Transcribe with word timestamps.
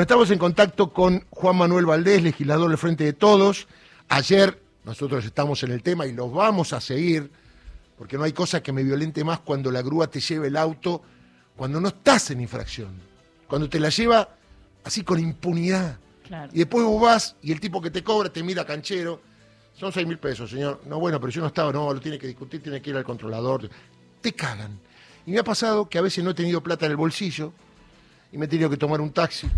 Estamos 0.00 0.30
en 0.30 0.38
contacto 0.38 0.92
con 0.92 1.24
Juan 1.28 1.56
Manuel 1.56 1.84
Valdés, 1.84 2.22
legislador 2.22 2.68
del 2.68 2.78
Frente 2.78 3.02
de 3.02 3.14
Todos. 3.14 3.66
Ayer 4.08 4.56
nosotros 4.84 5.24
estamos 5.24 5.60
en 5.64 5.72
el 5.72 5.82
tema 5.82 6.06
y 6.06 6.12
los 6.12 6.32
vamos 6.32 6.72
a 6.72 6.80
seguir, 6.80 7.28
porque 7.98 8.16
no 8.16 8.22
hay 8.22 8.32
cosa 8.32 8.62
que 8.62 8.70
me 8.70 8.84
violente 8.84 9.24
más 9.24 9.40
cuando 9.40 9.72
la 9.72 9.82
grúa 9.82 10.06
te 10.06 10.20
lleva 10.20 10.46
el 10.46 10.56
auto, 10.56 11.02
cuando 11.56 11.80
no 11.80 11.88
estás 11.88 12.30
en 12.30 12.40
infracción, 12.40 12.92
cuando 13.48 13.68
te 13.68 13.80
la 13.80 13.88
lleva 13.88 14.28
así 14.84 15.02
con 15.02 15.18
impunidad. 15.18 15.98
Claro. 16.28 16.52
Y 16.54 16.58
después 16.58 16.84
vos 16.84 17.02
vas 17.02 17.34
y 17.42 17.50
el 17.50 17.58
tipo 17.58 17.82
que 17.82 17.90
te 17.90 18.04
cobra 18.04 18.32
te 18.32 18.44
mira 18.44 18.64
canchero. 18.64 19.20
Son 19.74 19.92
seis 19.92 20.06
mil 20.06 20.18
pesos, 20.18 20.48
señor. 20.48 20.80
No, 20.86 21.00
bueno, 21.00 21.18
pero 21.20 21.32
yo 21.32 21.40
no 21.40 21.48
estaba, 21.48 21.72
no, 21.72 21.92
lo 21.92 22.00
tiene 22.00 22.20
que 22.20 22.28
discutir, 22.28 22.62
tiene 22.62 22.80
que 22.80 22.90
ir 22.90 22.96
al 22.96 23.04
controlador. 23.04 23.68
Te 24.20 24.32
cagan. 24.32 24.78
Y 25.26 25.32
me 25.32 25.40
ha 25.40 25.44
pasado 25.44 25.88
que 25.88 25.98
a 25.98 26.02
veces 26.02 26.22
no 26.22 26.30
he 26.30 26.34
tenido 26.34 26.62
plata 26.62 26.86
en 26.86 26.92
el 26.92 26.96
bolsillo 26.96 27.52
y 28.30 28.38
me 28.38 28.44
he 28.44 28.48
tenido 28.48 28.70
que 28.70 28.76
tomar 28.76 29.00
un 29.00 29.10
taxi. 29.10 29.50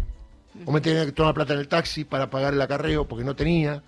O 0.67 0.73
me 0.73 0.81
tenido 0.81 1.07
que 1.07 1.13
tomar 1.13 1.33
plata 1.35 1.55
en 1.55 1.61
el 1.61 1.69
taxi 1.69 2.05
para 2.05 2.29
pagar 2.29 2.53
el 2.55 2.61
acarreo 2.61 3.07
porque 3.07 3.25
no 3.25 3.35
tenía. 3.37 3.83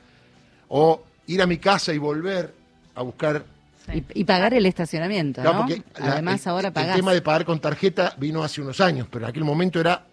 O 0.68 1.02
ir 1.26 1.42
a 1.42 1.46
mi 1.46 1.58
casa 1.58 1.92
y 1.92 1.98
volver 1.98 2.54
a 2.94 3.02
buscar. 3.02 3.44
Sí. 3.86 4.04
Y, 4.14 4.20
y 4.20 4.24
pagar 4.24 4.54
el 4.54 4.64
estacionamiento, 4.66 5.42
Claro, 5.42 5.58
¿no? 5.58 5.66
porque 5.66 5.82
la- 6.00 6.12
Además, 6.12 6.46
el- 6.46 6.50
ahora 6.52 6.68
el, 6.68 6.74
pagás. 6.74 6.96
tema 6.96 7.12
de 7.12 7.20
pagar 7.20 7.44
con 7.44 7.60
tarjeta 7.60 8.14
vino 8.16 8.42
hace 8.44 8.60
unos 8.60 8.80
años, 8.80 9.08
pero 9.10 9.24
en 9.24 9.30
aquel 9.30 9.44
momento 9.44 9.80
era. 9.80 10.04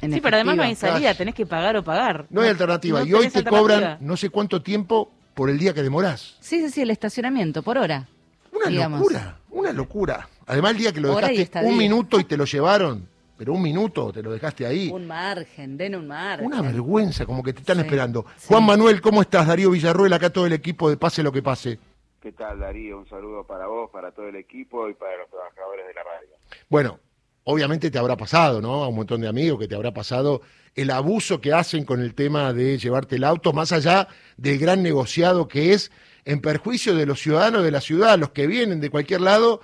en 0.00 0.12
Sí, 0.14 0.20
pero 0.22 0.36
además 0.36 0.56
no 0.56 0.62
hay 0.62 0.74
salida, 0.74 1.12
tenés 1.14 1.34
que 1.34 1.44
pagar 1.44 1.76
o 1.76 1.84
pagar. 1.84 2.24
No 2.30 2.40
hay 2.40 2.48
alternativa. 2.48 3.00
no 3.00 3.06
y 3.06 3.12
hoy 3.12 3.28
te 3.28 3.44
cobran 3.44 3.98
no 4.00 4.16
sé 4.16 4.30
cuánto 4.30 4.62
tiempo 4.62 5.12
por 5.34 5.50
el 5.50 5.58
día 5.58 5.74
que 5.74 5.82
demorás. 5.82 6.36
Sí, 6.40 6.60
sí, 6.62 6.70
sí, 6.70 6.80
el 6.80 6.90
estacionamiento, 6.90 7.62
por 7.62 7.76
hora. 7.78 8.08
Una 8.52 8.66
digamos. 8.68 9.00
locura, 9.00 9.36
una 9.50 9.72
locura. 9.72 10.28
Además, 10.46 10.72
el 10.72 10.78
día 10.78 10.92
que 10.92 11.00
lo 11.00 11.14
Hora 11.14 11.28
dejaste 11.28 11.64
un 11.66 11.76
minuto 11.76 12.18
y 12.18 12.24
te 12.24 12.36
lo 12.38 12.44
llevaron, 12.46 13.06
pero 13.40 13.54
un 13.54 13.62
minuto 13.62 14.12
te 14.12 14.22
lo 14.22 14.32
dejaste 14.32 14.66
ahí. 14.66 14.90
Un 14.92 15.06
margen, 15.06 15.78
den 15.78 15.94
un 15.94 16.06
margen. 16.06 16.44
Una 16.44 16.60
vergüenza, 16.60 17.24
como 17.24 17.42
que 17.42 17.54
te 17.54 17.60
están 17.60 17.78
Sí, 17.78 17.84
esperando. 17.84 18.26
sí. 18.36 18.48
Juan 18.48 18.66
Manuel, 18.66 19.00
¿cómo 19.00 19.22
estás? 19.22 19.46
Darío 19.46 19.70
Villarruel, 19.70 20.12
acá 20.12 20.28
todo 20.28 20.44
el 20.44 20.52
equipo 20.52 20.90
de 20.90 20.98
Pase 20.98 21.22
lo 21.22 21.32
que 21.32 21.40
pase. 21.42 21.78
¿Qué 22.20 22.32
tal, 22.32 22.60
Darío? 22.60 22.98
Un 22.98 23.08
saludo 23.08 23.46
para 23.46 23.66
vos, 23.66 23.88
para 23.90 24.12
todo 24.12 24.28
el 24.28 24.36
equipo 24.36 24.90
y 24.90 24.92
para 24.92 25.16
los 25.16 25.30
trabajadores 25.30 25.86
de 25.86 25.94
la 25.94 26.02
radio. 26.02 26.28
Bueno, 26.68 27.00
obviamente 27.44 27.90
te 27.90 27.98
habrá 27.98 28.14
pasado, 28.14 28.60
¿no? 28.60 28.84
A 28.84 28.88
un 28.88 28.96
montón 28.96 29.22
de 29.22 29.28
amigos 29.28 29.58
que 29.58 29.68
te 29.68 29.74
habrá 29.74 29.94
pasado 29.94 30.42
el 30.74 30.90
abuso 30.90 31.40
que 31.40 31.54
hacen 31.54 31.86
con 31.86 32.02
el 32.02 32.14
tema 32.14 32.52
de 32.52 32.76
llevarte 32.76 33.16
el 33.16 33.24
auto, 33.24 33.54
más 33.54 33.72
allá 33.72 34.06
del 34.36 34.58
gran 34.58 34.82
negociado 34.82 35.48
que 35.48 35.72
es 35.72 35.90
en 36.26 36.42
perjuicio 36.42 36.94
de 36.94 37.06
los 37.06 37.18
ciudadanos 37.22 37.64
de 37.64 37.70
la 37.70 37.80
ciudad, 37.80 38.18
los 38.18 38.32
que 38.32 38.46
vienen 38.46 38.82
de 38.82 38.90
cualquier 38.90 39.22
lado, 39.22 39.62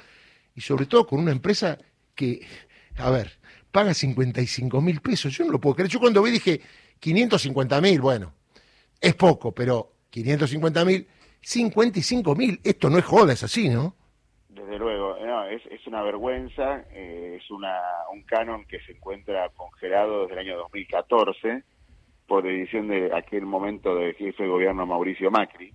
y 0.54 0.62
sobre 0.62 0.86
todo 0.86 1.06
con 1.06 1.20
una 1.20 1.32
empresa 1.32 1.77
que, 2.14 2.41
a 2.97 3.10
ver, 3.10 3.36
paga 3.77 3.92
55 3.92 4.80
mil 4.80 5.02
pesos. 5.02 5.36
Yo 5.36 5.44
no 5.44 5.52
lo 5.52 5.60
puedo 5.60 5.77
creer. 5.77 5.91
Yo 5.91 6.00
cuando 6.00 6.22
vi 6.22 6.30
dije 6.30 6.62
550 6.98 7.78
mil, 7.82 8.00
bueno, 8.00 8.32
es 8.98 9.14
poco, 9.14 9.52
pero 9.52 9.92
550 10.08 10.84
mil, 10.86 11.06
55 11.42 12.34
mil, 12.34 12.58
esto 12.64 12.88
no 12.88 12.97
es 12.97 13.04
joda, 13.04 13.34
es 13.34 13.42
así, 13.42 13.69
¿no? 13.69 13.94
Desde 14.48 14.78
luego, 14.78 15.19
es, 15.50 15.60
es 15.66 15.86
una 15.86 16.02
vergüenza, 16.02 16.86
eh, 16.91 17.38
es 17.38 17.50
una, 17.50 17.78
un 18.14 18.22
canon 18.22 18.64
que 18.64 18.80
se 18.80 18.92
encuentra 18.92 19.50
congelado 19.50 20.22
desde 20.22 20.32
el 20.32 20.38
año 20.38 20.56
2014 20.56 21.62
por 22.27 22.44
decisión 22.44 22.88
de 22.88 23.14
aquel 23.14 23.44
momento 23.44 23.94
del 23.94 24.14
jefe 24.14 24.44
de 24.44 24.48
gobierno 24.48 24.86
Mauricio 24.86 25.30
Macri 25.30 25.70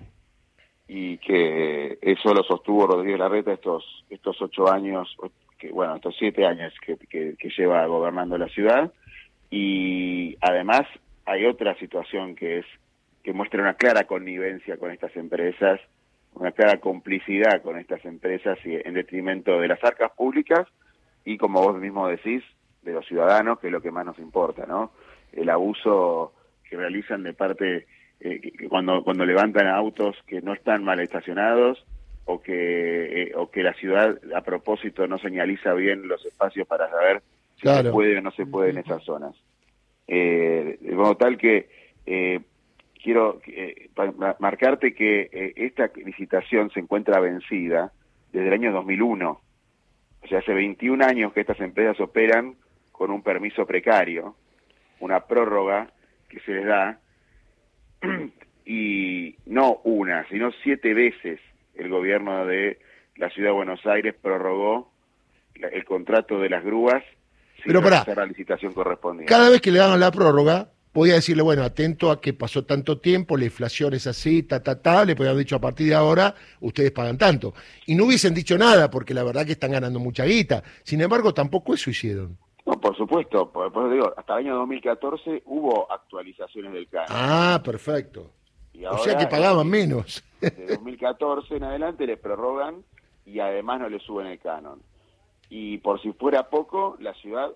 y 0.88 1.19
que 1.19 1.99
eso 2.02 2.33
lo 2.33 2.44
sostuvo 2.44 2.88
Rodríguez 2.88 3.19
Larreta 3.19 3.53
estos 3.53 4.03
estos 4.09 4.41
ocho 4.41 4.69
años, 4.69 5.16
que 5.61 5.71
bueno, 5.71 5.95
estos 5.95 6.15
siete 6.17 6.43
años 6.43 6.73
que, 6.83 6.97
que, 6.97 7.49
lleva 7.55 7.85
gobernando 7.85 8.35
la 8.35 8.47
ciudad 8.47 8.91
y 9.51 10.35
además 10.41 10.81
hay 11.25 11.45
otra 11.45 11.75
situación 11.75 12.35
que 12.35 12.59
es 12.59 12.65
que 13.23 13.31
muestra 13.31 13.61
una 13.61 13.75
clara 13.75 14.05
connivencia 14.05 14.77
con 14.77 14.89
estas 14.89 15.15
empresas, 15.15 15.79
una 16.33 16.51
clara 16.51 16.79
complicidad 16.79 17.61
con 17.61 17.77
estas 17.77 18.03
empresas 18.05 18.57
y 18.66 18.73
en 18.73 18.95
detrimento 18.95 19.59
de 19.59 19.67
las 19.67 19.83
arcas 19.83 20.11
públicas 20.13 20.67
y 21.23 21.38
como 21.38 21.61
vos 21.61 21.79
mismo 21.79 22.07
decís, 22.07 22.44
de 22.81 22.94
los 22.94 23.05
ciudadanos, 23.05 23.59
que 23.59 23.67
es 23.67 23.73
lo 23.73 23.81
que 23.81 23.91
más 23.91 24.03
nos 24.03 24.17
importa, 24.17 24.66
¿no? 24.66 24.91
El 25.31 25.51
abuso 25.51 26.33
que 26.67 26.75
realizan 26.75 27.21
de 27.21 27.33
parte 27.33 27.85
eh, 28.19 28.41
que 28.41 28.67
cuando 28.67 29.03
cuando 29.03 29.25
levantan 29.25 29.67
autos 29.67 30.16
que 30.25 30.41
no 30.41 30.53
están 30.53 30.83
mal 30.83 31.00
estacionados 31.00 31.85
o 32.25 32.41
que 32.41 33.23
eh, 33.23 33.31
o 33.35 33.49
que 33.49 33.63
la 33.63 33.73
ciudad 33.73 34.17
a 34.35 34.41
propósito 34.41 35.07
no 35.07 35.17
señaliza 35.17 35.73
bien 35.73 36.07
los 36.07 36.25
espacios 36.25 36.67
para 36.67 36.89
saber 36.89 37.21
si 37.55 37.61
Claro. 37.63 37.83
se 37.83 37.91
puede 37.91 38.17
o 38.17 38.21
no 38.21 38.31
se 38.31 38.45
puede 38.45 38.71
en 38.71 38.77
esas 38.79 39.03
zonas. 39.03 39.35
Eh, 40.07 40.77
de 40.81 40.95
modo 40.95 41.15
tal 41.15 41.37
que 41.37 41.69
eh, 42.05 42.39
quiero 43.01 43.41
eh, 43.47 43.89
marcarte 44.39 44.93
que 44.93 45.29
eh, 45.31 45.53
esta 45.55 45.91
licitación 45.95 46.69
se 46.71 46.79
encuentra 46.79 47.19
vencida 47.19 47.91
desde 48.31 48.47
el 48.47 48.53
año 48.53 48.71
2001. 48.71 49.41
O 50.23 50.27
sea, 50.27 50.39
hace 50.39 50.53
21 50.53 51.03
años 51.05 51.33
que 51.33 51.41
estas 51.41 51.59
empresas 51.59 51.99
operan 51.99 52.55
con 52.91 53.11
un 53.11 53.23
permiso 53.23 53.65
precario, 53.65 54.35
una 54.99 55.21
prórroga 55.21 55.89
que 56.29 56.39
se 56.41 56.53
les 56.53 56.65
da, 56.65 56.99
y 58.65 59.35
no 59.47 59.81
una, 59.83 60.27
sino 60.29 60.51
siete 60.63 60.93
veces 60.93 61.39
el 61.75 61.89
gobierno 61.89 62.45
de 62.45 62.79
la 63.15 63.29
Ciudad 63.29 63.49
de 63.49 63.55
Buenos 63.55 63.85
Aires 63.85 64.15
prorrogó 64.21 64.91
la- 65.55 65.67
el 65.67 65.83
contrato 65.85 66.39
de 66.39 66.49
las 66.49 66.63
grúas 66.63 67.03
sin 67.57 67.65
Pero 67.67 67.81
realizar 67.81 68.17
la 68.17 68.25
licitación 68.25 68.73
correspondiente. 68.73 69.29
Cada 69.31 69.49
vez 69.49 69.61
que 69.61 69.71
le 69.71 69.79
daban 69.79 69.99
la 69.99 70.11
prórroga, 70.11 70.69
podía 70.91 71.13
decirle, 71.13 71.43
bueno, 71.43 71.63
atento 71.63 72.09
a 72.11 72.19
que 72.19 72.33
pasó 72.33 72.65
tanto 72.65 72.99
tiempo, 72.99 73.37
la 73.37 73.45
inflación 73.45 73.93
es 73.93 74.07
así, 74.07 74.43
ta, 74.43 74.61
ta, 74.63 74.81
ta, 74.81 75.05
le 75.05 75.15
podían 75.15 75.31
haber 75.33 75.45
dicho 75.45 75.55
a 75.55 75.61
partir 75.61 75.87
de 75.87 75.95
ahora, 75.95 76.33
ustedes 76.59 76.91
pagan 76.91 77.17
tanto. 77.17 77.53
Y 77.85 77.95
no 77.95 78.05
hubiesen 78.05 78.33
dicho 78.33 78.57
nada, 78.57 78.89
porque 78.89 79.13
la 79.13 79.23
verdad 79.23 79.45
que 79.45 79.51
están 79.53 79.71
ganando 79.71 79.99
mucha 79.99 80.25
guita. 80.25 80.63
Sin 80.83 80.99
embargo, 81.01 81.33
tampoco 81.33 81.73
eso 81.73 81.89
hicieron. 81.91 82.38
No, 82.65 82.73
por 82.79 82.95
supuesto, 82.97 83.51
por, 83.51 83.71
por 83.71 83.91
digo, 83.91 84.13
hasta 84.17 84.33
el 84.33 84.45
año 84.47 84.55
2014 84.57 85.43
hubo 85.45 85.91
actualizaciones 85.91 86.73
del 86.73 86.88
canon. 86.89 87.07
Ah, 87.09 87.61
perfecto. 87.63 88.31
y 88.73 88.83
O 88.85 88.97
sea 88.97 89.17
que 89.17 89.27
pagaban 89.27 89.67
menos. 89.69 90.23
De 90.41 90.66
2014 90.68 91.56
en 91.56 91.63
adelante 91.63 92.06
le 92.07 92.18
prorrogan 92.18 92.84
y 93.25 93.40
además 93.40 93.79
no 93.81 93.90
le 93.90 94.00
suben 94.00 94.28
el 94.28 94.40
canon. 94.40 94.81
Y 95.50 95.78
por 95.79 96.02
si 96.02 96.12
fuera 96.13 96.50
poco, 96.50 96.97
la 97.00 97.13
ciudad, 97.16 97.52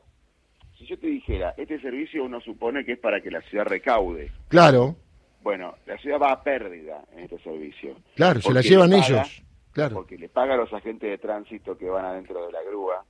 si 0.77 0.85
yo 0.85 0.97
te 0.99 1.07
dijera, 1.07 1.53
este 1.57 1.79
servicio 1.81 2.23
uno 2.23 2.39
supone 2.41 2.85
que 2.85 2.93
es 2.93 2.99
para 2.99 3.21
que 3.21 3.31
la 3.31 3.41
ciudad 3.43 3.65
recaude. 3.65 4.31
Claro, 4.49 4.95
Bueno, 5.41 5.75
la 5.85 5.97
ciudad 5.99 6.19
va 6.19 6.31
a 6.31 6.43
pérdida 6.43 7.03
en 7.13 7.19
este 7.19 7.37
servicio. 7.39 7.95
claro, 8.15 8.41
se 8.41 8.51
la 8.53 8.61
llevan 8.61 8.89
paga- 8.91 9.05
ellos. 9.07 9.41
Claro. 9.71 9.95
Porque 9.95 10.17
le 10.17 10.29
paga 10.29 10.53
a 10.53 10.57
los 10.57 10.71
agentes 10.73 11.09
de 11.09 11.17
tránsito 11.17 11.77
que 11.77 11.89
van 11.89 12.05
adentro 12.05 12.45
de 12.45 12.51
la 12.51 12.63
grúa, 12.63 13.03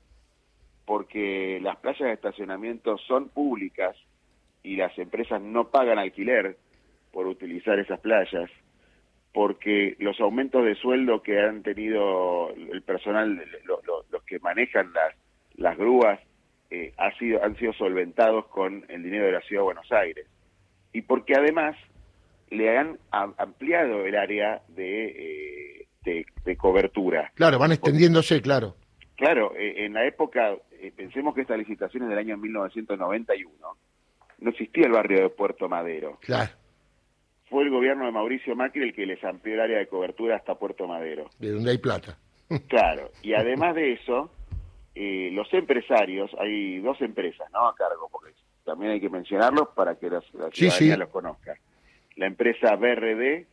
porque 0.85 1.59
las 1.61 1.77
playas 1.77 1.99
de 2.07 2.13
estacionamiento 2.13 2.97
son 3.07 3.29
públicas 3.29 3.95
y 4.63 4.75
las 4.75 4.97
empresas 4.97 5.41
no 5.41 5.69
pagan 5.69 5.97
alquiler 5.99 6.57
por 7.11 7.27
utilizar 7.27 7.79
esas 7.79 7.99
playas, 7.99 8.49
porque 9.35 9.97
los 9.99 10.17
aumentos 10.21 10.63
de 10.63 10.75
sueldo 10.75 11.21
que 11.21 11.37
han 11.41 11.61
tenido 11.61 12.51
el 12.55 12.81
personal, 12.83 13.35
lo- 13.65 13.81
lo- 13.85 14.05
los 14.09 14.23
que 14.23 14.39
manejan 14.39 14.93
las, 14.93 15.13
las 15.55 15.77
grúas, 15.77 16.21
eh, 16.71 16.93
ha 16.97 17.11
sido, 17.17 17.43
han 17.43 17.57
sido 17.57 17.73
solventados 17.73 18.47
con 18.47 18.85
el 18.87 19.03
dinero 19.03 19.25
de 19.25 19.33
la 19.33 19.41
Ciudad 19.41 19.59
de 19.61 19.65
Buenos 19.65 19.91
Aires. 19.91 20.25
Y 20.93 21.01
porque 21.01 21.35
además 21.35 21.75
le 22.49 22.77
han 22.77 22.97
am- 23.11 23.33
ampliado 23.37 24.05
el 24.05 24.15
área 24.15 24.61
de, 24.69 25.05
eh, 25.81 25.87
de, 26.05 26.25
de 26.45 26.55
cobertura. 26.55 27.29
Claro, 27.35 27.59
van 27.59 27.73
extendiéndose, 27.73 28.41
claro. 28.41 28.77
Claro, 29.17 29.53
eh, 29.57 29.85
en 29.85 29.93
la 29.95 30.05
época, 30.07 30.55
eh, 30.79 30.93
pensemos 30.95 31.35
que 31.35 31.41
esta 31.41 31.57
licitación 31.57 32.03
es 32.03 32.09
del 32.09 32.19
año 32.19 32.37
1991, 32.37 33.51
no 34.39 34.49
existía 34.49 34.85
el 34.85 34.93
barrio 34.93 35.23
de 35.23 35.29
Puerto 35.29 35.67
Madero. 35.67 36.19
Claro, 36.21 36.51
Fue 37.49 37.63
el 37.63 37.69
gobierno 37.69 38.05
de 38.05 38.11
Mauricio 38.11 38.55
Macri 38.55 38.83
el 38.83 38.93
que 38.93 39.05
les 39.05 39.23
amplió 39.23 39.53
el 39.55 39.61
área 39.61 39.77
de 39.79 39.87
cobertura 39.87 40.35
hasta 40.35 40.55
Puerto 40.55 40.87
Madero. 40.87 41.29
de 41.39 41.51
donde 41.51 41.71
hay 41.71 41.77
plata. 41.77 42.17
Claro, 42.67 43.09
y 43.23 43.33
además 43.33 43.73
de 43.75 43.93
eso, 43.93 44.29
eh, 44.93 45.29
los 45.33 45.51
empresarios, 45.53 46.29
hay 46.39 46.79
dos 46.79 47.01
empresas, 47.01 47.47
¿no? 47.51 47.67
A 47.67 47.75
cargo, 47.75 48.07
porque 48.11 48.31
también 48.63 48.91
hay 48.91 49.01
que 49.01 49.09
mencionarlos 49.09 49.69
para 49.75 49.95
que 49.95 50.09
la 50.11 50.21
Sí, 50.21 50.69
ciudadanía 50.69 50.93
sí. 50.93 50.99
los 50.99 51.09
conozca. 51.09 51.55
La 52.17 52.27
empresa 52.27 52.75
BRD 52.75 53.45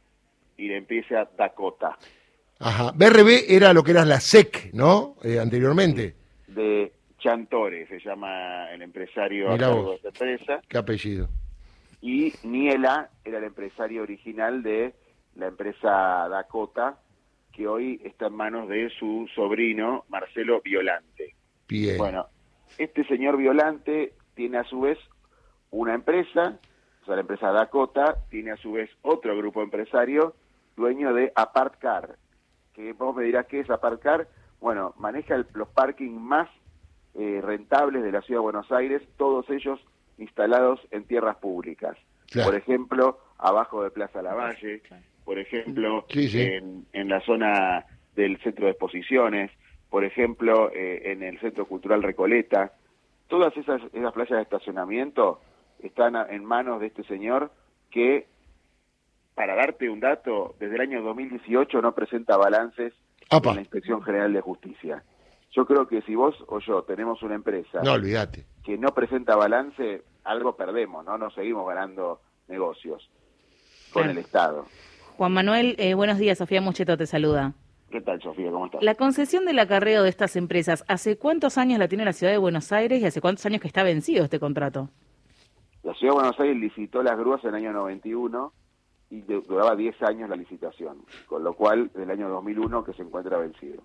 y 0.59 0.69
la 0.69 0.77
empresa 0.77 1.29
Dakota, 1.37 1.97
Ajá. 2.61 2.93
BRB 2.95 3.47
era 3.49 3.73
lo 3.73 3.83
que 3.83 3.91
era 3.93 4.05
la 4.05 4.21
SEC, 4.21 4.71
¿no? 4.75 5.17
Eh, 5.25 5.39
anteriormente. 5.41 6.15
de 6.49 6.93
Chantore, 7.19 7.87
se 7.89 7.99
llama 8.01 8.71
el 8.73 8.83
empresario 8.83 9.51
a 9.53 9.57
cargo 9.59 9.83
vos. 9.85 10.03
de 10.03 10.09
esta 10.11 10.25
empresa, 10.27 10.61
¿Qué 10.69 10.77
apellido? 10.79 11.29
Y 12.03 12.35
Niela 12.43 13.09
era 13.25 13.39
el 13.39 13.45
empresario 13.45 14.03
original 14.03 14.63
de 14.63 14.95
la 15.37 15.47
empresa 15.47 16.29
Dakota, 16.29 16.99
que 17.53 17.67
hoy 17.67 18.01
está 18.05 18.27
en 18.27 18.35
manos 18.35 18.69
de 18.69 18.91
su 18.99 19.27
sobrino 19.35 20.05
Marcelo 20.09 20.61
Violante. 20.63 21.35
Bien. 21.69 21.97
Bueno, 21.97 22.27
este 22.77 23.05
señor 23.07 23.37
Violante 23.39 24.13
tiene 24.35 24.59
a 24.59 24.65
su 24.65 24.81
vez 24.83 24.99
una 25.71 25.95
empresa, 25.95 26.59
o 27.03 27.07
sea, 27.07 27.15
la 27.15 27.21
empresa 27.23 27.53
Dakota, 27.53 28.17
tiene 28.31 28.51
a 28.51 28.57
su 28.57 28.73
vez 28.73 28.91
otro 29.03 29.37
grupo 29.37 29.63
empresario, 29.63 30.35
dueño 30.77 31.15
de 31.15 31.33
Apartcar, 31.35 32.17
que 32.75 32.93
vos 32.95 33.15
me 33.15 33.25
dirás 33.25 33.47
qué 33.47 33.61
es 33.61 33.71
Apartcar, 33.71 34.29
bueno, 34.61 34.95
maneja 34.99 35.35
el- 35.35 35.47
los 35.55 35.69
parking 35.69 36.11
más 36.13 36.49
eh, 37.15 37.41
rentables 37.43 38.03
de 38.03 38.11
la 38.11 38.23
ciudad 38.23 38.39
de 38.41 38.45
Buenos 38.45 38.73
Aires, 38.73 39.03
todos 39.19 39.49
ellos 39.51 39.79
instalados 40.23 40.81
en 40.91 41.05
tierras 41.05 41.37
públicas. 41.37 41.97
Claro. 42.31 42.51
Por 42.51 42.59
ejemplo, 42.59 43.19
abajo 43.39 43.83
de 43.85 43.91
Plaza 43.91 44.23
Lavalle, 44.23 44.83
por 45.25 45.39
ejemplo, 45.39 46.07
Sí, 46.09 46.29
sí. 46.29 46.41
En, 46.41 46.87
en 46.93 47.09
la 47.09 47.21
zona 47.21 47.85
del 48.17 48.39
centro 48.43 48.65
de 48.67 48.73
exposiciones, 48.73 49.51
por 49.91 50.05
ejemplo, 50.05 50.71
eh, 50.73 51.13
en 51.13 51.23
el 51.23 51.39
Centro 51.41 51.67
Cultural 51.67 52.03
Recoleta. 52.03 52.73
Todas 53.29 53.55
esas, 53.57 53.81
esas 53.93 54.13
playas 54.13 54.37
de 54.39 54.43
estacionamiento 54.43 55.41
están 55.83 56.17
a- 56.17 56.27
en 56.31 56.45
manos 56.45 56.81
de 56.81 56.87
este 56.87 57.03
señor 57.05 57.51
que, 57.91 58.27
para 59.35 59.55
darte 59.55 59.89
un 59.91 60.01
dato, 60.01 60.55
desde 60.59 60.75
el 60.77 60.81
año 60.83 61.03
2018 61.03 61.81
no 61.83 61.93
presenta 61.95 62.37
balances 62.37 62.93
Apa. 63.31 63.51
en 63.51 63.55
la 63.57 63.61
Inspección 63.63 64.03
General 64.03 64.33
de 64.33 64.41
Justicia. 64.41 65.03
Yo 65.53 65.67
creo 65.67 65.87
que 65.87 66.01
si 66.03 66.15
vos 66.15 66.35
o 66.49 66.59
yo 66.61 66.83
tenemos 66.83 67.23
una 67.23 67.35
empresa 67.35 67.81
No, 67.83 67.93
olvídate. 67.93 68.47
que 68.65 68.79
no 68.79 68.89
presenta 68.95 69.37
balance, 69.37 70.03
algo 70.25 70.57
perdemos, 70.57 71.05
¿no? 71.05 71.19
Nos 71.19 71.35
seguimos 71.35 71.67
ganando 71.67 72.21
negocios 72.49 73.09
con 73.93 74.09
el 74.09 74.19
Estado. 74.19 74.67
Juan 75.17 75.33
Manuel, 75.33 75.75
eh, 75.79 75.95
buenos 75.95 76.19
días. 76.19 76.39
Sofía 76.39 76.61
Mucheto 76.61 76.97
te 76.97 77.07
saluda. 77.07 77.53
¿Qué 77.91 78.01
tal, 78.01 78.23
Sofía? 78.23 78.51
¿Cómo 78.51 78.67
estás? 78.67 78.83
La 78.83 78.95
concesión 78.95 79.45
del 79.45 79.59
acarreo 79.59 80.03
de 80.03 80.09
estas 80.09 80.35
empresas, 80.37 80.83
¿hace 80.89 81.19
cuántos 81.19 81.59
años 81.59 81.79
la 81.79 81.89
tiene 81.89 82.05
la 82.05 82.15
ciudad 82.15 82.33
de 82.33 82.39
Buenos 82.39 82.73
Aires 82.73 83.03
y 83.03 83.05
hace 83.05 83.21
cuántos 83.21 83.45
años 83.45 83.61
que 83.61 83.69
está 83.69 83.83
vencido 83.83 84.25
este 84.25 84.41
contrato? 84.41 84.89
La 85.83 85.93
Ciudad 85.95 86.15
de 86.15 86.21
Buenos 86.21 86.41
Aires 86.41 86.57
licitó 86.57 87.03
las 87.03 87.19
grúas 87.19 87.43
en 87.45 87.51
el 87.51 87.57
año 87.57 87.73
91 87.73 88.53
y 89.11 89.21
duraba 89.21 89.77
10 89.77 90.03
años 90.05 90.31
la 90.31 90.37
licitación, 90.37 91.05
con 91.27 91.45
lo 91.45 91.53
cual 91.53 91.91
del 91.95 92.11
año 92.11 92.31
2001 92.31 92.83
que 92.83 92.95
se 92.95 93.03
encuentra 93.03 93.37
vencido. 93.37 93.83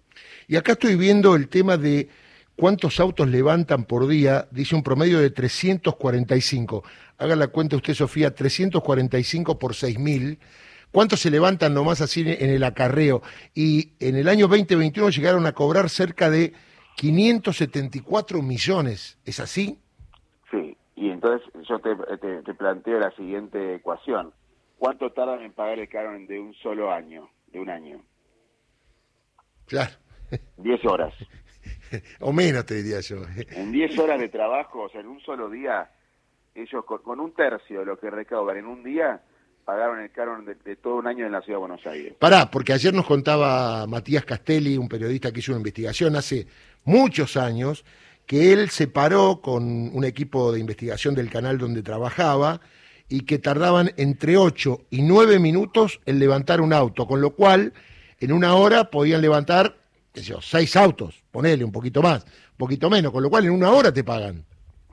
Y 0.47 0.55
acá 0.55 0.71
estoy 0.73 0.95
viendo 0.95 1.35
el 1.35 1.49
tema 1.49 1.75
de 1.75 2.07
cuántos 2.57 2.99
autos 2.99 3.27
levantan 3.29 3.85
por 3.85 4.07
día, 4.07 4.47
dice 4.51 4.75
un 4.75 4.83
promedio 4.83 5.19
de 5.19 5.29
345. 5.29 6.83
Haga 7.19 7.35
la 7.37 7.47
cuenta 7.47 7.77
usted, 7.77 7.93
Sofía, 7.93 8.35
345 8.35 9.57
por 9.57 9.71
6.000. 9.73 10.37
¿Cuántos 10.91 11.19
se 11.21 11.29
levantan 11.31 11.73
nomás 11.73 12.01
así 12.01 12.21
en 12.21 12.49
el 12.49 12.63
acarreo? 12.63 13.21
Y 13.53 13.91
en 13.99 14.15
el 14.15 14.27
año 14.27 14.47
2021 14.47 15.09
llegaron 15.09 15.45
a 15.45 15.51
cobrar 15.53 15.89
cerca 15.89 16.29
de 16.29 16.53
574 16.95 18.41
millones. 18.41 19.17
¿Es 19.25 19.39
así? 19.39 19.79
Sí, 20.49 20.75
y 20.95 21.09
entonces 21.09 21.47
yo 21.67 21.79
te, 21.79 21.95
te- 22.17 22.41
te 22.43 22.53
planteo 22.53 22.99
la 22.99 23.11
siguiente 23.11 23.75
ecuación. 23.75 24.31
¿Cuánto 24.79 25.11
tardan 25.11 25.41
en 25.41 25.53
pagar 25.53 25.79
el 25.79 25.89
canon 25.89 26.25
de 26.27 26.39
un 26.39 26.53
solo 26.55 26.91
año, 26.91 27.29
de 27.51 27.59
un 27.59 27.69
año? 27.69 28.01
Claro. 29.65 29.91
10 30.57 30.85
horas. 30.85 31.13
O 32.19 32.31
menos, 32.31 32.65
te 32.65 32.75
diría 32.75 32.99
yo. 33.01 33.17
En 33.51 33.71
10 33.71 33.97
horas 33.99 34.19
de 34.19 34.29
trabajo, 34.29 34.83
o 34.83 34.89
sea, 34.89 35.01
en 35.01 35.07
un 35.07 35.19
solo 35.21 35.49
día, 35.49 35.89
ellos 36.55 36.85
con, 36.85 36.99
con 36.99 37.19
un 37.19 37.33
tercio 37.33 37.79
de 37.79 37.85
lo 37.85 37.99
que 37.99 38.09
recaudan 38.09 38.57
en 38.57 38.65
un 38.65 38.83
día, 38.83 39.21
pagaron 39.65 39.99
el 39.99 40.11
canon 40.11 40.45
de, 40.45 40.55
de 40.55 40.75
todo 40.77 40.95
un 40.95 41.07
año 41.07 41.25
en 41.25 41.31
la 41.31 41.41
Ciudad 41.41 41.57
de 41.57 41.67
Buenos 41.67 41.85
Aires. 41.85 42.13
Pará, 42.17 42.49
porque 42.49 42.73
ayer 42.73 42.93
nos 42.93 43.05
contaba 43.05 43.85
Matías 43.87 44.25
Castelli, 44.25 44.77
un 44.77 44.87
periodista 44.87 45.31
que 45.31 45.39
hizo 45.39 45.51
una 45.51 45.59
investigación 45.59 46.15
hace 46.15 46.47
muchos 46.85 47.35
años, 47.35 47.83
que 48.25 48.53
él 48.53 48.69
se 48.69 48.87
paró 48.87 49.41
con 49.41 49.63
un 49.95 50.03
equipo 50.03 50.51
de 50.51 50.59
investigación 50.59 51.15
del 51.15 51.29
canal 51.29 51.57
donde 51.57 51.81
trabajaba 51.83 52.61
y 53.09 53.21
que 53.21 53.39
tardaban 53.39 53.91
entre 53.97 54.37
8 54.37 54.87
y 54.89 55.01
9 55.01 55.39
minutos 55.39 56.01
en 56.05 56.19
levantar 56.19 56.61
un 56.61 56.73
auto, 56.73 57.07
con 57.07 57.21
lo 57.21 57.31
cual 57.31 57.73
en 58.19 58.31
una 58.31 58.55
hora 58.55 58.89
podían 58.89 59.21
levantar, 59.21 59.77
qué 60.13 60.21
sé 60.21 60.27
yo, 60.27 60.41
seis 60.41 60.75
autos, 60.75 61.23
ponele 61.37 61.63
un 61.63 61.71
poquito 61.71 62.01
más, 62.01 62.23
un 62.25 62.57
poquito 62.57 62.89
menos, 62.89 63.11
con 63.11 63.21
lo 63.21 63.29
cual 63.29 63.45
en 63.45 63.51
una 63.51 63.69
hora 63.69 63.93
te 63.93 64.03
pagan. 64.03 64.43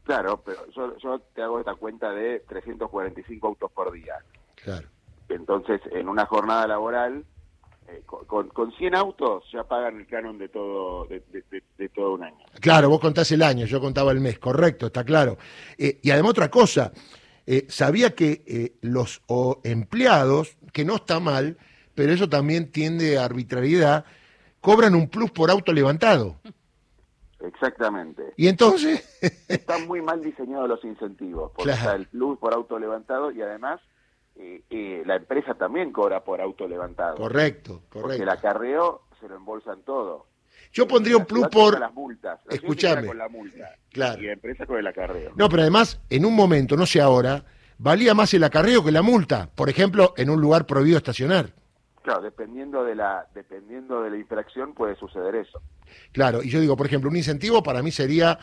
Claro, 0.04 0.42
pero 0.44 0.58
yo, 0.76 0.94
yo 0.98 1.18
te 1.34 1.40
hago 1.40 1.58
esta 1.58 1.74
cuenta 1.74 2.10
de 2.12 2.40
345 2.46 3.46
autos 3.46 3.70
por 3.72 3.90
día. 3.90 4.16
Claro. 4.62 4.86
Entonces, 5.30 5.80
en 5.90 6.06
una 6.06 6.26
jornada 6.26 6.66
laboral, 6.66 7.24
eh, 7.88 8.02
con, 8.04 8.26
con, 8.26 8.48
con 8.50 8.72
100 8.72 8.94
autos 8.94 9.44
ya 9.50 9.64
pagan 9.64 9.96
el 10.00 10.06
canon 10.06 10.36
de 10.36 10.50
todo 10.50 11.06
de, 11.06 11.20
de- 11.32 11.44
de- 11.50 11.62
de 11.78 11.88
todo 11.88 12.12
un 12.12 12.24
año. 12.24 12.44
Claro, 12.60 12.90
vos 12.90 13.00
contás 13.00 13.32
el 13.32 13.42
año, 13.42 13.64
yo 13.64 13.80
contaba 13.80 14.12
el 14.12 14.20
mes, 14.20 14.38
correcto, 14.38 14.88
está 14.88 15.02
claro. 15.02 15.38
Eh, 15.78 15.98
y 16.02 16.10
además 16.10 16.32
otra 16.32 16.50
cosa, 16.50 16.92
eh, 17.46 17.64
sabía 17.70 18.14
que 18.14 18.42
eh, 18.46 18.74
los 18.82 19.22
o, 19.28 19.62
empleados, 19.64 20.58
que 20.74 20.84
no 20.84 20.96
está 20.96 21.20
mal, 21.20 21.56
pero 21.94 22.12
eso 22.12 22.28
también 22.28 22.70
tiende 22.70 23.16
a 23.16 23.24
arbitrariedad, 23.24 24.04
cobran 24.64 24.94
un 24.94 25.08
plus 25.08 25.30
por 25.30 25.50
auto 25.50 25.72
levantado. 25.72 26.36
Exactamente. 27.40 28.32
Y 28.36 28.48
entonces, 28.48 29.04
Están 29.48 29.86
muy 29.86 30.00
mal 30.00 30.22
diseñados 30.22 30.68
los 30.68 30.82
incentivos, 30.84 31.52
porque 31.54 31.72
Claro. 31.72 31.80
está 31.80 31.94
el 31.96 32.06
plus 32.06 32.38
por 32.38 32.54
auto 32.54 32.78
levantado 32.78 33.30
y 33.30 33.42
además 33.42 33.80
eh, 34.36 34.62
eh, 34.70 35.02
la 35.04 35.16
empresa 35.16 35.54
también 35.54 35.92
cobra 35.92 36.24
por 36.24 36.40
auto 36.40 36.66
levantado. 36.66 37.16
correcto, 37.16 37.82
Porque 37.90 38.00
correcto. 38.02 38.22
el 38.22 38.28
acarreo 38.30 39.02
se 39.20 39.28
lo 39.28 39.36
embolsan 39.36 39.82
todo. 39.82 40.26
Yo 40.72 40.88
pondría 40.88 41.16
un 41.18 41.26
plus 41.26 41.46
por... 41.48 41.78
las 41.78 41.92
multas. 41.92 42.40
La 42.46 42.54
Escuchame. 42.54 43.06
con 43.06 43.18
la 43.18 43.28
multa. 43.28 43.76
Claro. 43.92 44.22
Y 44.22 44.26
la 44.26 44.32
empresa 44.32 44.66
con 44.66 44.78
el 44.78 44.86
acarreo. 44.86 45.32
No, 45.36 45.48
pero 45.48 45.62
además, 45.62 46.00
en 46.10 46.24
un 46.24 46.34
momento, 46.34 46.76
no 46.76 46.86
sé 46.86 47.00
ahora, 47.00 47.44
valía 47.78 48.14
más 48.14 48.32
el 48.34 48.42
acarreo 48.42 48.82
que 48.82 48.90
la 48.90 49.02
multa. 49.02 49.50
Por 49.54 49.68
ejemplo, 49.68 50.14
en 50.16 50.30
un 50.30 50.40
lugar 50.40 50.66
prohibido 50.66 50.96
estacionar. 50.96 51.52
Claro, 52.04 52.20
dependiendo 52.20 52.84
de 52.84 52.94
la 52.94 53.26
dependiendo 53.34 54.02
de 54.02 54.10
la 54.10 54.18
infracción 54.18 54.74
puede 54.74 54.94
suceder 54.94 55.34
eso. 55.36 55.62
Claro, 56.12 56.42
y 56.42 56.50
yo 56.50 56.60
digo, 56.60 56.76
por 56.76 56.84
ejemplo, 56.86 57.08
un 57.08 57.16
incentivo 57.16 57.62
para 57.62 57.82
mí 57.82 57.90
sería, 57.90 58.38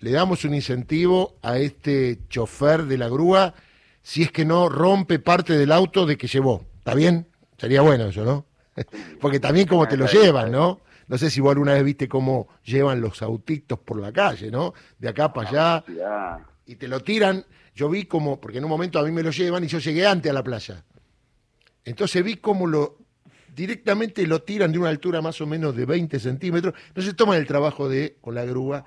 le 0.00 0.10
damos 0.10 0.44
un 0.44 0.52
incentivo 0.52 1.36
a 1.40 1.56
este 1.58 2.18
chofer 2.28 2.82
de 2.86 2.98
la 2.98 3.08
grúa 3.08 3.54
si 4.02 4.22
es 4.22 4.32
que 4.32 4.44
no 4.44 4.68
rompe 4.68 5.20
parte 5.20 5.56
del 5.56 5.70
auto 5.70 6.06
de 6.06 6.18
que 6.18 6.26
llevó. 6.26 6.64
¿Está 6.78 6.92
bien? 6.96 7.28
Sería 7.56 7.82
bueno 7.82 8.06
eso, 8.06 8.24
¿no? 8.24 8.46
Porque 9.20 9.38
también 9.38 9.68
como 9.68 9.86
te 9.86 9.96
lo 9.96 10.06
llevan, 10.06 10.50
¿no? 10.50 10.80
No 11.06 11.16
sé 11.16 11.30
si 11.30 11.40
vos 11.40 11.52
alguna 11.52 11.74
vez 11.74 11.84
viste 11.84 12.08
cómo 12.08 12.48
llevan 12.64 13.00
los 13.00 13.22
autitos 13.22 13.78
por 13.78 14.00
la 14.00 14.12
calle, 14.12 14.50
¿no? 14.50 14.74
De 14.98 15.08
acá 15.08 15.32
para 15.32 15.48
allá 15.48 15.84
Ya. 15.86 16.44
y 16.66 16.74
te 16.74 16.88
lo 16.88 16.98
tiran. 16.98 17.44
Yo 17.76 17.88
vi 17.88 18.06
como, 18.06 18.40
porque 18.40 18.58
en 18.58 18.64
un 18.64 18.70
momento 18.70 18.98
a 18.98 19.04
mí 19.04 19.12
me 19.12 19.22
lo 19.22 19.30
llevan 19.30 19.62
y 19.62 19.68
yo 19.68 19.78
llegué 19.78 20.04
antes 20.04 20.30
a 20.30 20.34
la 20.34 20.42
playa. 20.42 20.82
Entonces 21.84 22.24
vi 22.24 22.36
cómo 22.38 22.66
lo 22.66 23.03
directamente 23.54 24.26
lo 24.26 24.42
tiran 24.42 24.72
de 24.72 24.78
una 24.78 24.88
altura 24.88 25.20
más 25.22 25.40
o 25.40 25.46
menos 25.46 25.74
de 25.76 25.86
20 25.86 26.18
centímetros. 26.18 26.74
Entonces 26.88 27.14
toman 27.16 27.38
el 27.38 27.46
trabajo 27.46 27.88
de, 27.88 28.16
con 28.20 28.34
la 28.34 28.44
grúa, 28.44 28.84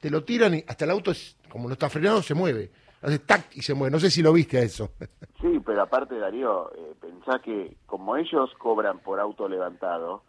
te 0.00 0.10
lo 0.10 0.24
tiran 0.24 0.54
y 0.54 0.64
hasta 0.66 0.84
el 0.84 0.90
auto, 0.92 1.10
es- 1.10 1.36
como 1.48 1.68
no 1.68 1.74
está 1.74 1.88
frenado, 1.90 2.22
se 2.22 2.34
mueve. 2.34 2.70
Hace 3.02 3.18
tac 3.18 3.56
y 3.56 3.62
se 3.62 3.74
mueve. 3.74 3.90
No 3.90 3.98
sé 4.00 4.10
si 4.10 4.22
lo 4.22 4.32
viste 4.32 4.58
a 4.58 4.62
eso. 4.62 4.90
Sí, 5.42 5.60
pero 5.66 5.82
aparte, 5.82 6.16
Darío, 6.20 6.70
eh, 6.72 6.94
pensá 7.00 7.40
que 7.44 7.76
como 7.84 8.16
ellos 8.16 8.48
cobran 8.58 9.00
por 9.00 9.18
auto 9.18 9.48
levantado, 9.48 10.22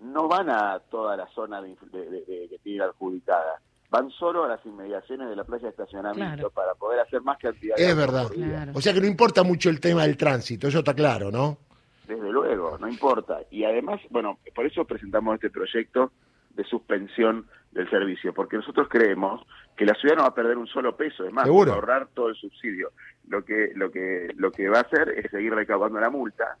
no 0.00 0.28
van 0.28 0.48
a 0.48 0.78
toda 0.90 1.16
la 1.16 1.26
zona 1.34 1.60
de, 1.60 1.76
de- 1.90 1.98
de- 2.08 2.24
de- 2.24 2.46
que 2.48 2.58
tiene 2.62 2.84
adjudicada. 2.84 3.60
Van 3.90 4.10
solo 4.10 4.44
a 4.44 4.48
las 4.48 4.64
inmediaciones 4.64 5.28
de 5.28 5.34
la 5.34 5.42
playa 5.42 5.64
de 5.64 5.70
estacionamiento 5.70 6.34
Claro. 6.36 6.50
para 6.50 6.74
poder 6.74 7.00
hacer 7.00 7.20
más 7.22 7.36
cantidad 7.38 7.74
de 7.76 7.88
Es 7.90 7.96
verdad. 7.96 8.28
Claro. 8.28 8.72
O 8.76 8.80
sea 8.80 8.92
que 8.92 9.00
no 9.00 9.06
importa 9.08 9.42
mucho 9.42 9.70
el 9.70 9.80
tema 9.80 10.02
del 10.02 10.16
tránsito, 10.16 10.68
eso 10.68 10.78
está 10.78 10.94
claro, 10.94 11.32
¿no? 11.32 11.58
Desde 12.06 12.30
luego, 12.30 12.76
no 12.78 12.88
importa. 12.88 13.38
Y 13.50 13.64
además, 13.64 14.00
bueno, 14.10 14.38
por 14.54 14.66
eso 14.66 14.84
presentamos 14.84 15.34
este 15.34 15.50
proyecto 15.50 16.12
de 16.50 16.64
suspensión 16.64 17.46
del 17.72 17.88
servicio, 17.90 18.32
porque 18.32 18.56
nosotros 18.56 18.86
creemos 18.88 19.44
que 19.76 19.84
la 19.84 19.94
ciudad 19.94 20.16
no 20.16 20.22
va 20.22 20.28
a 20.28 20.34
perder 20.34 20.56
un 20.56 20.66
solo 20.68 20.96
peso, 20.96 21.24
es 21.26 21.32
más, 21.32 21.44
Seguro. 21.46 21.70
va 21.70 21.76
a 21.76 21.80
ahorrar 21.80 22.08
todo 22.14 22.28
el 22.28 22.36
subsidio. 22.36 22.90
Lo 23.26 23.44
que, 23.44 23.72
lo 23.74 23.90
que, 23.90 24.28
lo 24.36 24.52
que 24.52 24.68
va 24.68 24.78
a 24.78 24.82
hacer 24.82 25.08
es 25.16 25.30
seguir 25.30 25.52
recaudando 25.54 25.98
la 25.98 26.10
multa. 26.10 26.56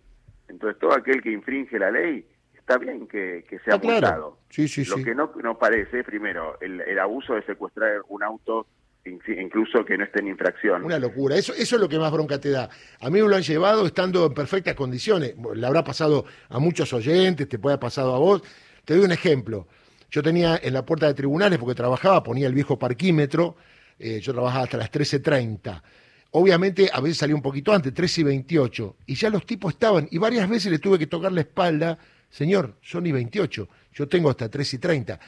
Entonces, 0.48 0.78
todo 0.80 0.92
aquel 0.92 1.22
que 1.22 1.30
infringe 1.30 1.78
la 1.78 1.90
ley, 1.90 2.26
está 2.54 2.78
bien 2.78 3.06
que, 3.06 3.44
que 3.48 3.58
sea 3.60 3.78
claro. 3.78 3.92
multado. 4.00 4.38
Sí, 4.50 4.66
sí, 4.66 4.84
Lo 4.86 4.96
sí. 4.96 5.04
que 5.04 5.14
no 5.14 5.30
nos 5.42 5.56
parece, 5.58 6.02
primero, 6.02 6.58
el, 6.60 6.80
el 6.80 6.98
abuso 6.98 7.34
de 7.34 7.42
secuestrar 7.42 8.00
un 8.08 8.22
auto, 8.22 8.66
incluso 9.04 9.84
que 9.84 9.98
no 9.98 10.04
esté 10.04 10.20
en 10.20 10.28
infracción. 10.28 10.84
Una 10.84 10.98
locura. 10.98 11.36
Eso, 11.36 11.52
eso 11.52 11.76
es 11.76 11.80
lo 11.80 11.88
que 11.88 11.98
más 11.98 12.10
bronca 12.10 12.40
te 12.40 12.50
da. 12.50 12.68
A 13.00 13.10
mí 13.10 13.20
me 13.20 13.28
lo 13.28 13.36
han 13.36 13.42
llevado 13.42 13.86
estando 13.86 14.26
en 14.26 14.34
perfectas 14.34 14.74
condiciones. 14.74 15.34
Le 15.54 15.66
habrá 15.66 15.84
pasado 15.84 16.24
a 16.48 16.58
muchos 16.58 16.92
oyentes, 16.92 17.48
te 17.48 17.58
puede 17.58 17.74
haber 17.74 17.80
pasado 17.80 18.14
a 18.14 18.18
vos. 18.18 18.42
Te 18.84 18.94
doy 18.94 19.04
un 19.04 19.12
ejemplo. 19.12 19.68
Yo 20.10 20.22
tenía 20.22 20.60
en 20.62 20.72
la 20.74 20.84
puerta 20.84 21.06
de 21.06 21.14
tribunales, 21.14 21.58
porque 21.58 21.74
trabajaba, 21.74 22.22
ponía 22.22 22.46
el 22.46 22.54
viejo 22.54 22.78
parquímetro, 22.78 23.56
eh, 23.98 24.20
yo 24.20 24.32
trabajaba 24.32 24.64
hasta 24.64 24.76
las 24.76 24.92
13.30. 24.92 25.82
Obviamente, 26.30 26.88
a 26.92 27.00
veces 27.00 27.18
salía 27.18 27.34
un 27.34 27.42
poquito 27.42 27.72
antes, 27.72 27.92
13 27.92 28.20
y 28.20 28.24
28, 28.24 28.96
y 29.06 29.14
ya 29.14 29.30
los 29.30 29.44
tipos 29.44 29.72
estaban, 29.72 30.06
y 30.10 30.18
varias 30.18 30.48
veces 30.48 30.70
le 30.70 30.78
tuve 30.78 30.98
que 30.98 31.06
tocar 31.06 31.32
la 31.32 31.40
espalda, 31.40 31.98
señor, 32.28 32.76
son 32.80 33.06
y 33.06 33.12
28, 33.12 33.68
yo 33.92 34.08
tengo 34.08 34.30
hasta 34.30 34.48
13 34.48 34.76
y 34.76 34.78
30. 34.78 35.20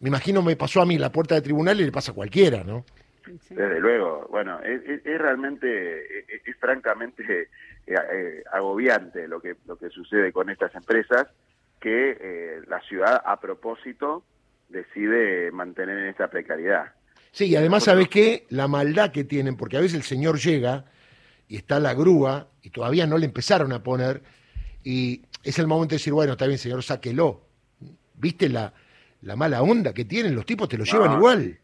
Me 0.00 0.08
imagino 0.08 0.42
me 0.42 0.56
pasó 0.56 0.82
a 0.82 0.86
mí 0.86 0.98
la 0.98 1.10
puerta 1.10 1.34
de 1.34 1.40
tribunal 1.40 1.80
y 1.80 1.84
le 1.84 1.92
pasa 1.92 2.12
a 2.12 2.14
cualquiera, 2.14 2.64
¿no? 2.64 2.84
Desde 3.26 3.80
luego, 3.80 4.26
bueno, 4.30 4.60
es, 4.60 5.02
realmente, 5.04 6.34
es, 6.34 6.56
francamente 6.58 7.48
agobiante 8.52 9.28
lo 9.28 9.40
que, 9.40 9.56
lo 9.66 9.76
que 9.76 9.88
sucede 9.90 10.32
con 10.32 10.50
estas 10.50 10.74
empresas, 10.74 11.26
que 11.80 12.62
la 12.66 12.80
ciudad 12.82 13.22
a 13.24 13.40
propósito 13.40 14.24
decide 14.68 15.50
mantener 15.52 15.98
en 15.98 16.06
esta 16.06 16.28
precariedad. 16.28 16.92
Sí, 17.32 17.46
y 17.46 17.56
además, 17.56 17.84
¿sabes 17.84 18.08
qué? 18.08 18.46
La 18.50 18.68
maldad 18.68 19.10
que 19.10 19.24
tienen, 19.24 19.56
porque 19.56 19.76
a 19.76 19.80
veces 19.80 19.96
el 19.96 20.02
señor 20.02 20.38
llega 20.38 20.84
y 21.48 21.56
está 21.56 21.80
la 21.80 21.94
grúa 21.94 22.48
y 22.62 22.70
todavía 22.70 23.06
no 23.06 23.18
le 23.18 23.26
empezaron 23.26 23.72
a 23.72 23.82
poner 23.82 24.22
y 24.84 25.22
es 25.42 25.58
el 25.58 25.66
momento 25.66 25.92
de 25.92 25.96
decir, 25.96 26.12
bueno, 26.12 26.32
está 26.32 26.46
bien, 26.46 26.58
señor, 26.58 26.82
sáquelo. 26.82 27.42
¿Viste 28.14 28.48
la, 28.48 28.72
la 29.22 29.34
mala 29.34 29.62
onda 29.62 29.92
que 29.92 30.04
tienen? 30.04 30.34
Los 30.34 30.46
tipos 30.46 30.68
te 30.68 30.78
lo 30.78 30.84
llevan 30.84 31.14
igual. 31.14 31.58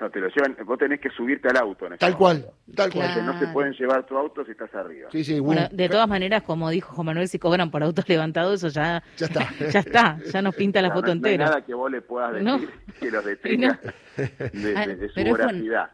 No, 0.00 0.10
te 0.10 0.18
lo 0.18 0.28
llevan, 0.28 0.56
vos 0.66 0.78
tenés 0.78 1.00
que 1.00 1.08
subirte 1.10 1.48
al 1.48 1.56
auto. 1.56 1.86
En 1.86 1.96
tal 1.98 2.16
cual, 2.16 2.46
tal 2.74 2.92
cual. 2.92 3.24
No 3.24 3.38
se 3.38 3.46
pueden 3.48 3.72
llevar 3.74 4.04
tu 4.04 4.16
auto 4.16 4.44
si 4.44 4.50
estás 4.50 4.74
arriba. 4.74 5.08
Sí, 5.12 5.22
sí, 5.22 5.38
bueno, 5.38 5.68
de 5.70 5.88
todas 5.88 6.08
maneras, 6.08 6.42
como 6.42 6.68
dijo 6.70 6.92
Juan 6.94 7.06
Manuel, 7.06 7.28
si 7.28 7.38
cobran 7.38 7.70
por 7.70 7.82
autos 7.82 8.08
levantados, 8.08 8.54
eso 8.54 8.68
ya, 8.68 9.02
ya 9.16 9.26
está. 9.26 9.48
ya 9.72 9.80
está, 9.80 10.18
ya 10.32 10.42
nos 10.42 10.54
pinta 10.56 10.82
la 10.82 10.92
foto 10.92 11.12
entera. 11.12 11.44
No 11.44 11.44
hay 11.44 11.50
nada 11.50 11.66
que 11.66 11.74
vos 11.74 11.90
le 11.90 12.02
puedas 12.02 12.34
decir 12.34 12.70
que 13.00 13.10
los 13.10 13.24
detenga 13.24 13.80
de, 14.16 14.74
ah, 14.76 14.84
su 14.84 15.14
Pero 15.14 15.36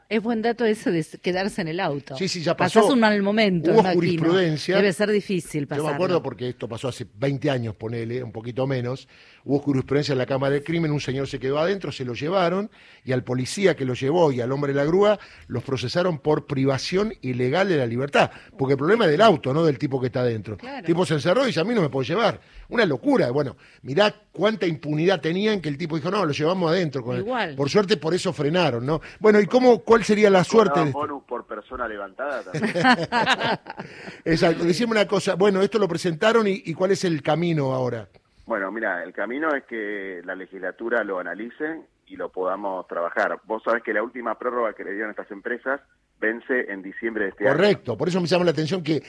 Es 0.09 0.23
buen, 0.23 0.43
dato 0.43 0.65
eso 0.65 0.91
de 0.91 1.05
quedarse 1.23 1.61
en 1.61 1.69
el 1.69 1.81
auto. 1.81 2.17
Sí, 2.17 2.29
sí, 2.29 2.43
ya 2.43 2.57
pasó. 2.57 2.81
Pasás 2.81 2.93
un 2.93 3.01
mal 3.01 3.23
momento, 3.23 3.73
Hubo 3.73 3.83
jurisprudencia. 3.83 4.77
Debe 4.77 4.93
ser 4.93 5.11
difícil 5.11 5.67
pasarlo. 5.67 5.85
Yo 5.85 5.91
me 5.91 5.95
acuerdo 5.95 6.23
porque 6.23 6.49
esto 6.49 6.69
pasó 6.69 6.89
hace 6.89 7.07
20 7.15 7.51
años, 7.51 7.75
ponele, 7.75 8.23
un 8.23 8.33
poquito 8.33 8.67
menos. 8.67 9.09
Hubo 9.45 9.59
jurisprudencia 9.59 10.13
en 10.13 10.19
la 10.19 10.27
Cámara 10.27 10.55
del 10.55 10.65
Crimen, 10.65 10.91
un 10.91 11.01
señor 11.01 11.27
se 11.27 11.39
quedó 11.39 11.59
adentro, 11.59 11.93
se 11.93 12.05
lo 12.05 12.15
llevaron 12.15 12.71
y 13.05 13.13
al 13.13 13.25
policía 13.25 13.75
que 13.75 13.85
lo 13.85 13.90
llevó 13.95 14.33
y 14.33 14.41
al 14.41 14.53
hombre 14.53 14.73
de 14.73 14.79
la 14.79 14.85
grúa 14.85 15.19
los 15.49 15.63
procesaron 15.63 16.19
por 16.19 16.47
privación 16.47 17.13
ilegal 17.23 17.69
de 17.69 17.77
la 17.77 17.87
libertad. 17.87 18.31
Porque 18.59 18.73
el 18.73 18.79
problema 18.79 19.05
es 19.05 19.11
del 19.11 19.21
auto, 19.21 19.53
no 19.53 19.65
del 19.65 19.79
tipo 19.79 20.01
que 20.01 20.07
está 20.07 20.21
adentro. 20.21 20.57
El 20.63 20.85
tipo 20.85 21.05
se 21.07 21.15
encerró 21.15 21.45
y 21.45 21.49
dice, 21.49 21.61
a 21.61 21.65
mí 21.65 21.75
no 21.75 21.83
me 21.83 21.89
puedo 21.89 22.05
llevar. 22.05 22.41
Una 22.69 22.85
locura. 22.85 23.31
Bueno, 23.31 23.57
mirá 23.83 24.15
cuánta 24.33 24.67
impunidad 24.67 25.21
tenían 25.21 25.61
que 25.61 25.69
el 25.69 25.77
tipo 25.77 25.97
dijo, 25.97 26.11
no, 26.11 26.25
lo 26.25 26.33
llevamos 26.33 26.71
adentro. 26.71 27.03
Con 27.03 27.19
Igual. 27.19 27.57
Por 27.57 27.69
suerte, 27.69 27.97
por 27.97 28.15
eso 28.15 28.33
frenaron, 28.33 28.87
¿no? 28.87 29.01
Bueno, 29.19 29.41
¿y 29.41 29.47
cómo, 29.47 29.81
cuál 29.81 30.05
sería 30.05 30.31
la 30.31 30.45
suerte? 30.45 30.85
De... 30.85 30.93
bonus 30.93 31.25
por 31.25 31.47
persona 31.47 31.89
levantada 31.89 32.43
también. 32.43 32.75
Exacto. 34.25 34.65
Decime 34.65 34.93
una 34.93 35.07
cosa, 35.07 35.35
bueno, 35.35 35.63
esto 35.63 35.79
lo 35.79 35.89
presentaron 35.89 36.47
y 36.47 36.75
cuál 36.75 36.93
es 36.93 37.05
el 37.05 37.23
camino 37.23 37.73
ahora. 37.73 38.09
Bueno, 38.51 38.73
mira, 38.73 39.05
el 39.05 39.13
camino 39.13 39.55
es 39.55 39.63
que 39.63 40.23
la 40.25 40.35
legislatura 40.35 41.05
lo 41.05 41.21
analice 41.21 41.83
y 42.11 42.17
lo 42.17 42.29
podamos 42.29 42.87
trabajar. 42.89 43.41
Vos 43.45 43.63
sabés 43.63 43.83
que 43.85 43.93
la 43.93 44.03
última 44.03 44.37
prórroga 44.37 44.75
que 44.75 44.83
le 44.85 44.93
dieron 44.93 45.11
a 45.11 45.13
estas 45.13 45.31
empresas 45.31 45.81
vence 46.21 46.71
en 46.71 46.83
diciembre 46.83 47.25
de 47.25 47.31
este 47.31 47.49
año. 47.49 47.57
Correcto, 47.57 47.97
por 47.97 48.09
eso 48.09 48.21
me 48.21 48.27
llama 48.27 48.45
la 48.45 48.51
atención 48.51 48.83
que 48.83 49.01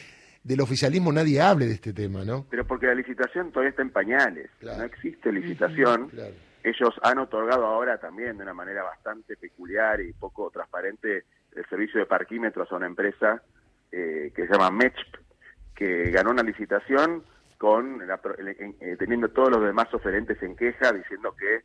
del 0.44 0.62
oficialismo 0.62 1.12
nadie 1.12 1.42
hable 1.42 1.66
de 1.66 1.74
este 1.74 1.94
tema, 1.94 2.24
¿no? 2.24 2.46
Pero 2.50 2.66
porque 2.66 2.86
la 2.86 2.94
licitación 2.94 3.52
todavía 3.52 3.72
está 3.72 3.82
en 3.82 3.90
pañales, 3.90 4.50
no 4.62 4.84
existe 4.84 5.32
licitación. 5.32 6.12
Ellos 6.64 6.94
han 7.02 7.18
otorgado 7.18 7.66
ahora 7.66 7.98
también 7.98 8.38
de 8.38 8.44
una 8.44 8.54
manera 8.54 8.84
bastante 8.84 9.36
peculiar 9.36 10.00
y 10.00 10.14
poco 10.14 10.52
transparente 10.52 11.24
el 11.56 11.66
servicio 11.68 12.00
de 12.00 12.06
parquímetros 12.06 12.72
a 12.72 12.76
una 12.76 12.86
empresa 12.86 13.42
eh, 13.92 14.32
que 14.36 14.46
se 14.46 14.54
llama 14.54 14.70
MECHP, 14.70 15.16
que 15.76 16.12
ganó 16.12 16.30
una 16.30 16.44
licitación 16.44 17.24
con 17.58 18.00
eh, 18.02 18.96
teniendo 18.98 19.30
todos 19.30 19.50
los 19.50 19.64
demás 19.64 19.92
oferentes 19.94 20.42
en 20.44 20.56
queja 20.56 20.92
diciendo 20.94 21.36
que 21.36 21.62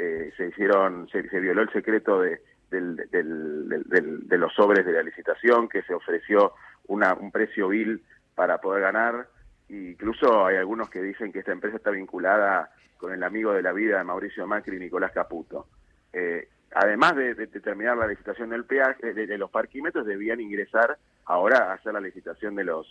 eh, 0.00 0.32
se 0.36 0.48
hicieron 0.48 1.08
se, 1.10 1.20
violó 1.40 1.60
el 1.60 1.70
secreto 1.70 2.22
de, 2.22 2.40
de 2.70 4.38
los 4.38 4.54
sobres 4.54 4.86
de 4.86 4.92
la 4.92 5.02
licitación 5.02 5.68
que 5.68 5.82
se 5.82 5.92
ofreció 5.92 6.54
una, 6.86 7.12
un 7.14 7.30
precio 7.30 7.68
vil 7.68 8.02
para 8.34 8.58
poder 8.58 8.82
ganar. 8.82 9.28
Incluso 9.68 10.46
hay 10.46 10.56
algunos 10.56 10.88
que 10.88 11.02
dicen 11.02 11.32
que 11.32 11.40
esta 11.40 11.52
empresa 11.52 11.76
está 11.76 11.90
vinculada 11.90 12.70
con 12.96 13.12
el 13.12 13.22
amigo 13.22 13.52
de 13.52 13.62
la 13.62 13.72
vida 13.72 13.98
de 13.98 14.04
Mauricio 14.04 14.46
Macri 14.46 14.78
Nicolás 14.78 15.12
Caputo. 15.12 15.66
Eh, 16.12 16.48
además 16.72 17.16
de, 17.16 17.34
terminar 17.46 17.98
la 17.98 18.06
licitación 18.06 18.50
del 18.50 18.64
peaje 18.64 19.12
de, 19.12 19.38
los 19.38 19.50
parquímetros 19.50 20.06
debían 20.06 20.40
ingresar 20.40 20.96
ahora 21.26 21.70
a 21.70 21.74
hacer 21.74 21.92
la 21.92 22.00
licitación 22.00 22.54
de 22.54 22.64
los 22.64 22.86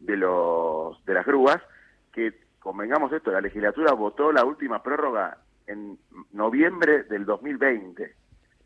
de 0.00 0.16
los 0.16 1.04
de 1.04 1.14
las 1.14 1.26
grúas 1.26 1.60
que, 2.12 2.32
convengamos 2.64 3.12
esto, 3.12 3.30
la 3.30 3.42
legislatura 3.42 3.92
votó 3.92 4.32
la 4.32 4.44
última 4.44 4.82
prórroga 4.82 5.36
en 5.66 5.98
noviembre 6.32 7.04
del 7.04 7.24
2020. 7.24 8.14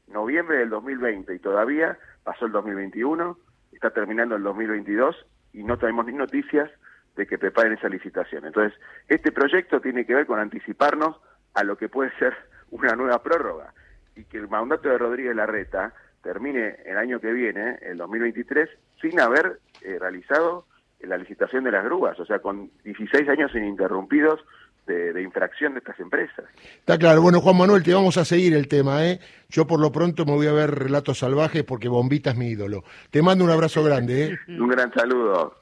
Noviembre 0.09 0.59
del 0.59 0.71
2020 0.71 1.35
y 1.35 1.39
todavía 1.39 1.99
pasó 2.25 2.47
el 2.47 2.53
2021, 2.53 3.39
está 3.73 3.91
terminando 3.91 4.37
el 4.37 4.43
2022 4.43 5.27
y 5.53 5.65
no 5.65 5.79
tenemos 5.79 6.07
ni 6.07 6.13
noticias 6.13 6.71
de 7.17 7.27
que 7.27 7.39
preparen 7.39 7.75
esa 7.75 7.89
licitación. 7.89 8.47
Entonces, 8.47 8.79
este 9.09 9.33
proyecto 9.33 9.81
tiene 9.81 10.07
que 10.07 10.15
ver 10.15 10.27
con 10.27 10.39
anticiparnos 10.39 11.17
a 11.55 11.65
lo 11.65 11.77
que 11.77 11.89
puede 11.89 12.11
ser 12.19 12.35
una 12.71 12.95
nueva 12.95 13.23
prórroga 13.23 13.75
y 14.15 14.25
que 14.25 14.39
el 14.39 14.49
mandato 14.49 14.89
de 14.89 14.99
Rodríguez 14.99 15.35
Larreta 15.35 15.93
termine 16.23 16.77
el 16.85 16.97
año 16.97 17.21
que 17.21 17.33
viene, 17.33 17.79
el 17.83 17.99
2023, 17.99 18.69
sin 19.01 19.21
haber 19.21 19.61
eh, 19.83 19.99
realizado 19.99 20.67
la 21.01 21.17
licitación 21.17 21.65
de 21.65 21.71
las 21.71 21.85
grúas, 21.85 22.19
o 22.19 22.25
sea, 22.25 22.41
con 22.41 22.71
16 22.85 23.29
años 23.29 23.55
ininterrumpidos 23.55 24.45
de, 24.89 25.23
infracción 25.23 25.75
de 25.75 25.79
estas 25.79 26.01
empresas. 26.01 26.45
Está 26.79 26.99
claro. 26.99 27.23
Bueno, 27.23 27.41
Juan 27.41 27.57
Manuel, 27.57 27.83
te 27.83 27.95
vamos 27.95 28.17
a 28.17 28.25
seguir 28.25 28.55
el 28.55 28.67
tema, 28.67 29.07
¿eh? 29.07 29.21
Yo 29.49 29.67
por 29.67 29.79
lo 29.79 29.93
pronto 29.93 30.27
me 30.27 30.33
voy 30.33 30.47
a 30.49 30.53
ver 30.53 30.71
Relatos 30.71 31.19
Salvajes 31.19 31.63
porque 31.63 31.89
Bombita 31.89 32.31
es 32.31 32.37
mi 32.37 32.49
ídolo. 32.49 32.83
Te 33.11 33.23
mando 33.23 33.45
un 33.45 33.51
abrazo 33.51 33.85
grande, 33.85 34.25
¿eh? 34.25 34.39
un 34.49 34.69
gran 34.69 34.93
saludo. 34.93 35.55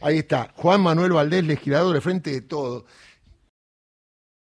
Ahí 0.00 0.18
está, 0.18 0.50
Juan 0.54 0.80
Manuel 0.80 1.12
Valdés, 1.12 1.44
legislador 1.44 1.94
de 1.94 2.00
Frente 2.00 2.30
de 2.30 2.40
Todo. 2.42 2.86